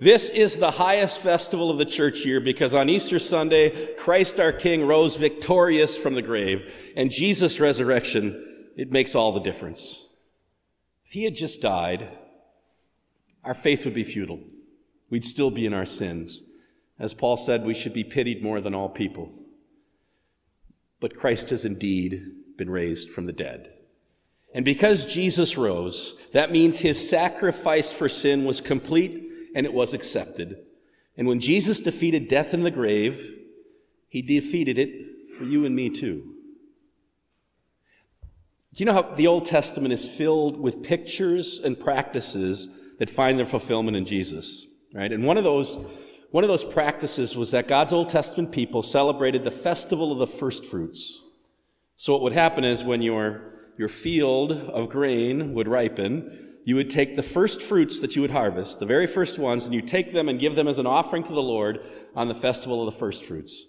This 0.00 0.30
is 0.30 0.56
the 0.56 0.70
highest 0.70 1.20
festival 1.20 1.70
of 1.70 1.76
the 1.76 1.84
church 1.84 2.24
year 2.24 2.40
because 2.40 2.72
on 2.72 2.88
Easter 2.88 3.18
Sunday, 3.18 3.94
Christ 3.96 4.40
our 4.40 4.52
King 4.52 4.86
rose 4.86 5.16
victorious 5.16 5.94
from 5.94 6.14
the 6.14 6.22
grave, 6.22 6.72
and 6.96 7.10
Jesus' 7.10 7.60
resurrection, 7.60 8.66
it 8.76 8.90
makes 8.90 9.14
all 9.14 9.32
the 9.32 9.40
difference. 9.40 10.03
If 11.04 11.12
he 11.12 11.24
had 11.24 11.34
just 11.34 11.60
died, 11.60 12.08
our 13.44 13.54
faith 13.54 13.84
would 13.84 13.94
be 13.94 14.04
futile. 14.04 14.40
We'd 15.10 15.24
still 15.24 15.50
be 15.50 15.66
in 15.66 15.74
our 15.74 15.86
sins. 15.86 16.42
As 16.98 17.14
Paul 17.14 17.36
said, 17.36 17.64
we 17.64 17.74
should 17.74 17.92
be 17.92 18.04
pitied 18.04 18.42
more 18.42 18.60
than 18.60 18.74
all 18.74 18.88
people. 18.88 19.32
But 21.00 21.16
Christ 21.16 21.50
has 21.50 21.64
indeed 21.64 22.22
been 22.56 22.70
raised 22.70 23.10
from 23.10 23.26
the 23.26 23.32
dead. 23.32 23.70
And 24.54 24.64
because 24.64 25.12
Jesus 25.12 25.58
rose, 25.58 26.14
that 26.32 26.52
means 26.52 26.78
his 26.78 27.10
sacrifice 27.10 27.92
for 27.92 28.08
sin 28.08 28.44
was 28.44 28.60
complete 28.60 29.28
and 29.54 29.66
it 29.66 29.72
was 29.72 29.92
accepted. 29.92 30.58
And 31.16 31.26
when 31.26 31.40
Jesus 31.40 31.80
defeated 31.80 32.28
death 32.28 32.54
in 32.54 32.62
the 32.62 32.70
grave, 32.70 33.32
he 34.08 34.22
defeated 34.22 34.78
it 34.78 35.28
for 35.36 35.44
you 35.44 35.64
and 35.64 35.74
me 35.74 35.90
too. 35.90 36.33
Do 38.74 38.82
you 38.82 38.86
know 38.86 38.94
how 38.94 39.14
the 39.14 39.28
Old 39.28 39.44
Testament 39.44 39.94
is 39.94 40.08
filled 40.08 40.58
with 40.58 40.82
pictures 40.82 41.60
and 41.62 41.78
practices 41.78 42.68
that 42.98 43.08
find 43.08 43.38
their 43.38 43.46
fulfillment 43.46 43.96
in 43.96 44.04
Jesus? 44.04 44.66
Right? 44.92 45.12
And 45.12 45.24
one 45.24 45.38
of 45.38 45.44
those, 45.44 45.76
one 46.32 46.42
of 46.42 46.48
those 46.48 46.64
practices 46.64 47.36
was 47.36 47.52
that 47.52 47.68
God's 47.68 47.92
Old 47.92 48.08
Testament 48.08 48.50
people 48.50 48.82
celebrated 48.82 49.44
the 49.44 49.52
festival 49.52 50.10
of 50.10 50.18
the 50.18 50.26
first 50.26 50.66
fruits. 50.66 51.20
So, 51.96 52.12
what 52.12 52.22
would 52.22 52.32
happen 52.32 52.64
is 52.64 52.82
when 52.82 53.00
your, 53.00 53.52
your 53.78 53.88
field 53.88 54.50
of 54.50 54.88
grain 54.88 55.54
would 55.54 55.68
ripen, 55.68 56.56
you 56.64 56.74
would 56.74 56.90
take 56.90 57.14
the 57.14 57.22
first 57.22 57.62
fruits 57.62 58.00
that 58.00 58.16
you 58.16 58.22
would 58.22 58.32
harvest, 58.32 58.80
the 58.80 58.86
very 58.86 59.06
first 59.06 59.38
ones, 59.38 59.66
and 59.66 59.74
you 59.74 59.82
take 59.82 60.12
them 60.12 60.28
and 60.28 60.40
give 60.40 60.56
them 60.56 60.66
as 60.66 60.80
an 60.80 60.86
offering 60.86 61.22
to 61.22 61.32
the 61.32 61.42
Lord 61.42 61.78
on 62.16 62.26
the 62.26 62.34
festival 62.34 62.80
of 62.80 62.92
the 62.92 62.98
first 62.98 63.22
fruits. 63.22 63.66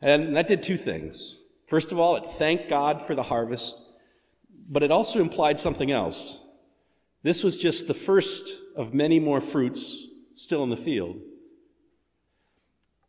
And 0.00 0.36
that 0.36 0.46
did 0.46 0.62
two 0.62 0.76
things. 0.76 1.40
First 1.66 1.90
of 1.90 1.98
all, 1.98 2.14
it 2.14 2.24
thanked 2.24 2.68
God 2.68 3.02
for 3.02 3.16
the 3.16 3.24
harvest, 3.24 3.74
but 4.68 4.82
it 4.82 4.90
also 4.90 5.20
implied 5.20 5.58
something 5.58 5.90
else. 5.90 6.40
This 7.22 7.42
was 7.42 7.58
just 7.58 7.88
the 7.88 7.94
first 7.94 8.48
of 8.76 8.94
many 8.94 9.18
more 9.18 9.40
fruits 9.40 10.04
still 10.34 10.62
in 10.62 10.70
the 10.70 10.76
field. 10.76 11.16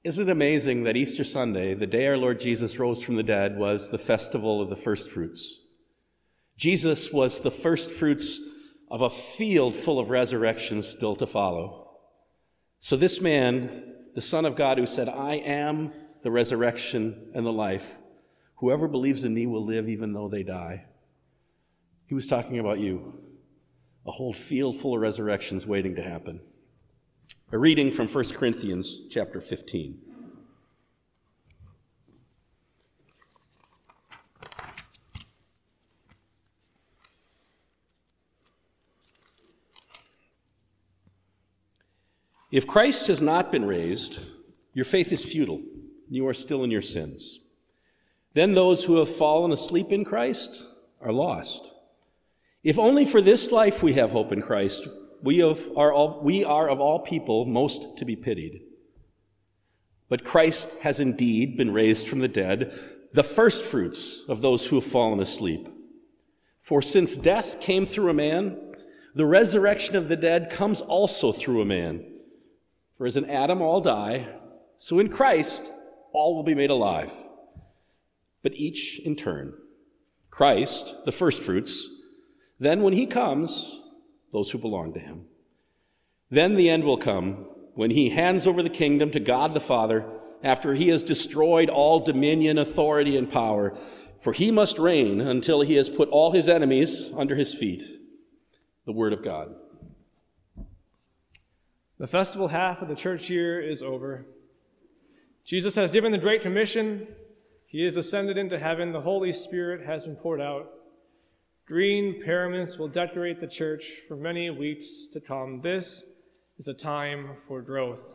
Isn't 0.04 0.30
it 0.30 0.32
amazing 0.32 0.86
that 0.86 0.96
Easter 0.96 1.26
Sunday, 1.26 1.74
the 1.74 1.86
day 1.86 2.08
our 2.08 2.18
Lord 2.18 2.40
Jesus 2.40 2.80
rose 2.80 3.04
from 3.04 3.18
the 3.18 3.24
dead, 3.24 3.58
was 3.58 3.92
the 3.92 3.98
festival 3.98 4.62
of 4.62 4.70
the 4.70 4.76
first 4.76 5.12
fruits? 5.12 5.60
Jesus 6.58 7.12
was 7.12 7.42
the 7.42 7.52
first 7.52 7.92
fruits 7.92 8.40
of 8.90 9.02
a 9.02 9.10
field 9.10 9.76
full 9.76 10.00
of 10.00 10.10
resurrections 10.10 10.88
still 10.88 11.16
to 11.18 11.28
follow. 11.28 11.92
So, 12.80 12.96
this 12.96 13.22
man, 13.22 13.94
the 14.16 14.22
Son 14.22 14.46
of 14.46 14.56
God, 14.56 14.78
who 14.78 14.88
said, 14.88 15.10
I 15.10 15.36
am 15.36 15.92
the 16.24 16.32
resurrection 16.32 17.32
and 17.36 17.46
the 17.46 17.52
life, 17.52 17.98
whoever 18.56 18.88
believes 18.88 19.26
in 19.26 19.34
me 19.34 19.46
will 19.46 19.64
live 19.64 19.90
even 19.90 20.14
though 20.14 20.30
they 20.30 20.44
die. 20.44 20.86
He 22.10 22.16
was 22.16 22.26
talking 22.26 22.58
about 22.58 22.80
you, 22.80 23.14
a 24.08 24.10
whole 24.10 24.34
field 24.34 24.76
full 24.78 24.96
of 24.96 25.02
resurrections 25.02 25.68
waiting 25.68 25.94
to 25.94 26.02
happen. 26.02 26.42
A 27.52 27.58
reading 27.60 27.92
from 27.92 28.08
1 28.08 28.30
Corinthians 28.30 29.02
chapter 29.12 29.40
15. 29.40 30.00
If 42.52 42.66
Christ 42.66 43.06
has 43.06 43.22
not 43.22 43.52
been 43.52 43.66
raised, 43.66 44.18
your 44.74 44.86
faith 44.86 45.12
is 45.12 45.24
futile. 45.24 45.58
And 45.58 46.16
you 46.16 46.28
are 46.28 46.34
still 46.34 46.64
in 46.64 46.72
your 46.72 46.82
sins. 46.82 47.38
Then 48.34 48.56
those 48.56 48.84
who 48.84 48.96
have 48.96 49.16
fallen 49.16 49.52
asleep 49.52 49.92
in 49.92 50.04
Christ 50.04 50.66
are 51.02 51.12
lost. 51.12 51.70
If 52.64 52.78
only 52.78 53.06
for 53.06 53.22
this 53.22 53.52
life 53.52 53.82
we 53.82 53.94
have 53.94 54.12
hope 54.12 54.32
in 54.32 54.42
Christ, 54.42 54.88
we, 55.24 55.42
are 55.42 55.94
all, 55.94 56.22
we 56.22 56.44
are 56.44 56.70
of 56.70 56.80
all 56.80 57.00
people 57.00 57.46
most 57.46 57.98
to 57.98 58.06
be 58.06 58.16
pitied. 58.16 58.62
But 60.10 60.26
Christ 60.26 60.76
has 60.82 61.00
indeed 61.00 61.56
been 61.56 61.72
raised 61.72 62.08
from 62.08 62.20
the 62.20 62.28
dead, 62.28 62.78
the 63.14 63.24
firstfruits 63.24 64.24
of 64.28 64.42
those 64.42 64.68
who 64.68 64.76
have 64.76 64.86
fallen 64.86 65.20
asleep. 65.20 65.70
For 66.62 66.82
since 66.82 67.16
death 67.16 67.60
came 67.60 67.86
through 67.86 68.10
a 68.10 68.14
man, 68.14 68.76
the 69.16 69.26
resurrection 69.26 69.96
of 69.96 70.08
the 70.08 70.16
dead 70.16 70.50
comes 70.50 70.82
also 70.82 71.32
through 71.32 71.62
a 71.62 71.66
man. 71.66 72.06
For 72.94 73.06
as 73.06 73.18
in 73.18 73.30
Adam 73.30 73.62
all 73.62 73.82
die, 73.82 74.28
so 74.78 75.00
in 75.00 75.10
Christ 75.10 75.72
all 76.12 76.36
will 76.36 76.44
be 76.44 76.56
made 76.56 76.70
alive. 76.70 77.12
But 78.44 78.54
each 78.56 79.00
in 79.00 79.16
turn. 79.16 79.54
Christ, 80.30 80.94
the 81.06 81.12
firstfruits, 81.12 81.90
then 82.60 82.84
when 82.84 82.94
he 82.94 83.06
comes, 83.06 83.80
those 84.32 84.52
who 84.52 84.58
belong 84.58 84.94
to 84.94 85.00
him. 85.00 85.26
Then 86.30 86.56
the 86.56 86.70
end 86.70 86.84
will 86.84 86.98
come 86.98 87.48
when 87.74 87.92
he 87.92 88.10
hands 88.10 88.46
over 88.46 88.62
the 88.62 88.70
kingdom 88.70 89.12
to 89.12 89.20
God 89.20 89.54
the 89.54 89.60
Father 89.60 90.06
after 90.44 90.74
he 90.74 90.90
has 90.90 91.04
destroyed 91.04 91.70
all 91.70 92.00
dominion, 92.00 92.58
authority, 92.58 93.18
and 93.18 93.32
power. 93.32 93.78
For 94.20 94.34
he 94.34 94.52
must 94.52 94.78
reign 94.78 95.22
until 95.22 95.62
he 95.62 95.76
has 95.76 95.90
put 95.90 96.10
all 96.10 96.32
his 96.32 96.50
enemies 96.50 97.10
under 97.16 97.36
his 97.36 97.54
feet. 97.54 97.84
The 98.86 98.92
Word 98.92 99.14
of 99.14 99.24
God. 99.24 99.56
The 101.98 102.08
festival 102.08 102.48
half 102.48 102.82
of 102.82 102.88
the 102.88 102.96
church 102.96 103.30
year 103.30 103.60
is 103.60 103.82
over. 103.82 104.26
Jesus 105.46 105.76
has 105.76 105.92
given 105.92 106.12
the 106.12 106.18
Great 106.18 106.42
Commission. 106.42 107.08
He 107.66 107.86
is 107.86 107.98
ascended 107.98 108.38
into 108.38 108.60
heaven. 108.60 108.92
The 108.92 109.02
Holy 109.02 109.34
Spirit 109.34 109.86
has 109.86 110.06
been 110.06 110.16
poured 110.16 110.42
out. 110.42 110.72
Green 111.70 112.20
paraments 112.26 112.80
will 112.80 112.88
decorate 112.88 113.40
the 113.40 113.46
church 113.46 114.02
for 114.08 114.16
many 114.16 114.50
weeks 114.50 115.08
to 115.08 115.22
come. 115.22 115.62
This 115.62 116.10
is 116.58 116.68
a 116.68 116.74
time 116.74 117.38
for 117.48 117.62
growth. 117.62 118.12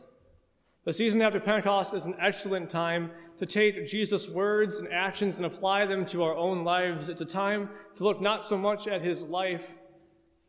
The 0.84 0.92
season 0.92 1.22
after 1.22 1.38
Pentecost 1.38 1.94
is 1.94 2.06
an 2.06 2.16
excellent 2.20 2.68
time 2.68 3.12
to 3.38 3.46
take 3.46 3.86
Jesus' 3.86 4.28
words 4.28 4.80
and 4.80 4.92
actions 4.92 5.36
and 5.36 5.46
apply 5.46 5.86
them 5.86 6.04
to 6.06 6.24
our 6.24 6.34
own 6.34 6.64
lives. 6.64 7.08
It's 7.08 7.20
a 7.20 7.24
time 7.24 7.70
to 7.94 8.02
look 8.02 8.20
not 8.20 8.44
so 8.44 8.58
much 8.58 8.88
at 8.88 9.02
his 9.02 9.22
life, 9.22 9.76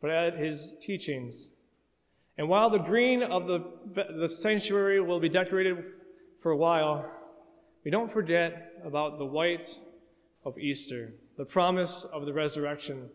but 0.02 0.10
at 0.10 0.36
his 0.36 0.74
teachings. 0.80 1.50
And 2.36 2.48
while 2.48 2.70
the 2.70 2.78
green 2.78 3.22
of 3.22 3.46
the, 3.46 3.60
the 4.18 4.28
sanctuary 4.28 5.00
will 5.00 5.20
be 5.20 5.28
decorated 5.28 5.76
for 6.40 6.50
a 6.50 6.56
while, 6.56 7.08
we 7.84 7.92
don't 7.92 8.10
forget 8.10 8.72
about 8.84 9.18
the 9.18 9.26
white 9.26 9.78
of 10.44 10.58
Easter 10.58 11.12
the 11.36 11.44
promise 11.44 12.04
of 12.04 12.26
the 12.26 12.32
resurrection. 12.32 13.08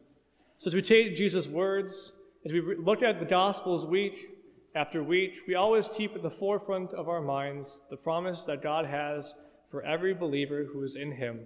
So, 0.58 0.68
as 0.68 0.76
we 0.76 0.82
take 0.82 1.16
Jesus' 1.16 1.48
words, 1.48 2.14
as 2.46 2.54
we 2.54 2.62
look 2.62 3.02
at 3.02 3.20
the 3.20 3.26
Gospels 3.26 3.86
week 3.86 4.30
after 4.76 5.04
week, 5.04 5.34
we 5.48 5.56
always 5.56 5.90
keep 5.90 6.16
at 6.16 6.22
the 6.22 6.30
forefront 6.30 6.94
of 6.94 7.10
our 7.10 7.22
minds 7.22 7.82
the 7.90 7.98
promise 7.98 8.46
that 8.46 8.62
God 8.62 8.86
has 8.86 9.36
for 9.70 9.84
every 9.84 10.14
believer 10.14 10.66
who 10.72 10.84
is 10.84 10.96
in 10.96 11.12
Him, 11.12 11.40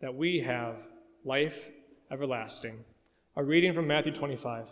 that 0.00 0.14
we 0.14 0.40
have 0.40 0.76
life 1.24 1.70
everlasting. 2.10 2.84
A 3.36 3.44
reading 3.44 3.74
from 3.74 3.86
Matthew 3.86 4.12
25. 4.12 4.66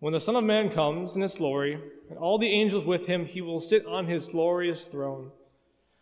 When 0.00 0.14
the 0.14 0.20
Son 0.20 0.34
of 0.34 0.44
Man 0.44 0.70
comes 0.70 1.14
in 1.14 1.20
his 1.20 1.34
glory, 1.34 1.78
and 2.08 2.18
all 2.18 2.38
the 2.38 2.50
angels 2.50 2.86
with 2.86 3.06
him, 3.06 3.26
he 3.26 3.42
will 3.42 3.60
sit 3.60 3.84
on 3.84 4.06
his 4.06 4.26
glorious 4.26 4.88
throne. 4.88 5.30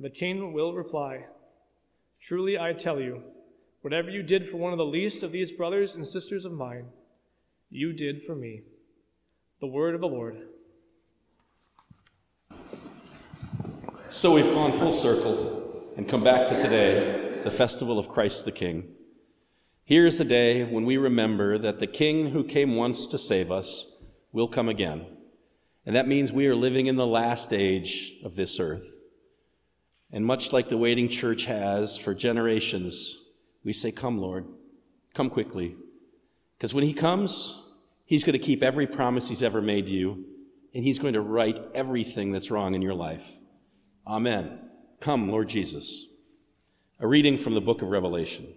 The 0.00 0.08
king 0.08 0.54
will 0.54 0.72
reply, 0.72 1.26
Truly 2.22 2.58
I 2.58 2.72
tell 2.72 2.98
you, 2.98 3.22
whatever 3.82 4.08
you 4.08 4.22
did 4.22 4.48
for 4.48 4.56
one 4.56 4.72
of 4.72 4.78
the 4.78 4.84
least 4.84 5.22
of 5.22 5.30
these 5.30 5.52
brothers 5.52 5.94
and 5.94 6.08
sisters 6.08 6.46
of 6.46 6.52
mine, 6.52 6.86
you 7.68 7.92
did 7.92 8.22
for 8.22 8.34
me. 8.34 8.62
The 9.60 9.66
word 9.66 9.94
of 9.94 10.00
the 10.00 10.08
Lord. 10.08 10.38
So 14.08 14.32
we've 14.34 14.54
gone 14.54 14.72
full 14.72 14.92
circle 14.92 15.92
and 15.98 16.08
come 16.08 16.24
back 16.24 16.48
to 16.48 16.54
today, 16.54 17.42
the 17.44 17.50
festival 17.50 17.98
of 17.98 18.08
Christ 18.08 18.46
the 18.46 18.52
King. 18.52 18.94
Here 19.84 20.06
is 20.06 20.16
the 20.16 20.24
day 20.24 20.64
when 20.64 20.86
we 20.86 20.96
remember 20.96 21.58
that 21.58 21.78
the 21.78 21.86
King 21.86 22.30
who 22.30 22.42
came 22.42 22.74
once 22.74 23.06
to 23.08 23.18
save 23.18 23.52
us 23.52 23.98
will 24.32 24.48
come 24.48 24.70
again. 24.70 25.04
And 25.84 25.94
that 25.94 26.08
means 26.08 26.32
we 26.32 26.46
are 26.46 26.56
living 26.56 26.86
in 26.86 26.96
the 26.96 27.06
last 27.06 27.52
age 27.52 28.14
of 28.24 28.34
this 28.34 28.58
earth. 28.58 28.96
And 30.12 30.26
much 30.26 30.52
like 30.52 30.68
the 30.68 30.76
waiting 30.76 31.08
church 31.08 31.44
has 31.44 31.96
for 31.96 32.14
generations, 32.14 33.18
we 33.64 33.72
say, 33.72 33.92
Come, 33.92 34.18
Lord, 34.18 34.46
come 35.14 35.30
quickly. 35.30 35.76
Because 36.56 36.74
when 36.74 36.84
He 36.84 36.92
comes, 36.92 37.62
He's 38.04 38.24
going 38.24 38.38
to 38.38 38.44
keep 38.44 38.62
every 38.62 38.86
promise 38.86 39.28
He's 39.28 39.42
ever 39.42 39.62
made 39.62 39.88
you, 39.88 40.24
and 40.74 40.84
He's 40.84 40.98
going 40.98 41.14
to 41.14 41.20
right 41.20 41.58
everything 41.74 42.32
that's 42.32 42.50
wrong 42.50 42.74
in 42.74 42.82
your 42.82 42.94
life. 42.94 43.38
Amen. 44.06 44.58
Come, 45.00 45.30
Lord 45.30 45.48
Jesus. 45.48 46.06
A 46.98 47.06
reading 47.06 47.38
from 47.38 47.54
the 47.54 47.60
book 47.60 47.82
of 47.82 47.88
Revelation. 47.88 48.48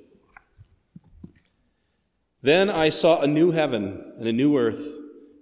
Then 2.41 2.69
I 2.69 2.89
saw 2.89 3.21
a 3.21 3.27
new 3.27 3.51
heaven 3.51 4.13
and 4.19 4.27
a 4.27 4.33
new 4.33 4.57
earth, 4.57 4.85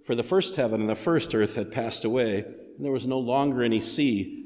for 0.04 0.14
the 0.14 0.24
first 0.24 0.56
heaven 0.56 0.82
and 0.82 0.90
the 0.90 0.96
first 0.96 1.34
earth 1.34 1.56
had 1.56 1.72
passed 1.72 2.06
away, 2.06 2.40
and 2.40 2.86
there 2.86 2.92
was 2.92 3.08
no 3.08 3.18
longer 3.18 3.64
any 3.64 3.80
sea. 3.80 4.46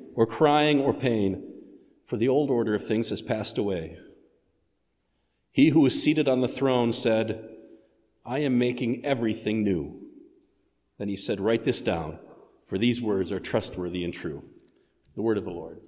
or 0.15 0.25
crying, 0.25 0.79
or 0.79 0.93
pain, 0.93 1.43
for 2.05 2.17
the 2.17 2.27
old 2.27 2.49
order 2.49 2.73
of 2.73 2.85
things 2.85 3.09
has 3.09 3.21
passed 3.21 3.57
away. 3.57 3.97
He 5.51 5.69
who 5.69 5.81
was 5.81 6.01
seated 6.01 6.27
on 6.27 6.41
the 6.41 6.47
throne 6.47 6.93
said, 6.93 7.49
I 8.25 8.39
am 8.39 8.57
making 8.57 9.05
everything 9.05 9.63
new. 9.63 9.99
Then 10.97 11.09
he 11.09 11.17
said, 11.17 11.39
Write 11.39 11.63
this 11.63 11.81
down, 11.81 12.19
for 12.67 12.77
these 12.77 13.01
words 13.01 13.31
are 13.31 13.39
trustworthy 13.39 14.03
and 14.03 14.13
true. 14.13 14.43
The 15.15 15.21
word 15.21 15.37
of 15.37 15.43
the 15.43 15.51
Lord. 15.51 15.81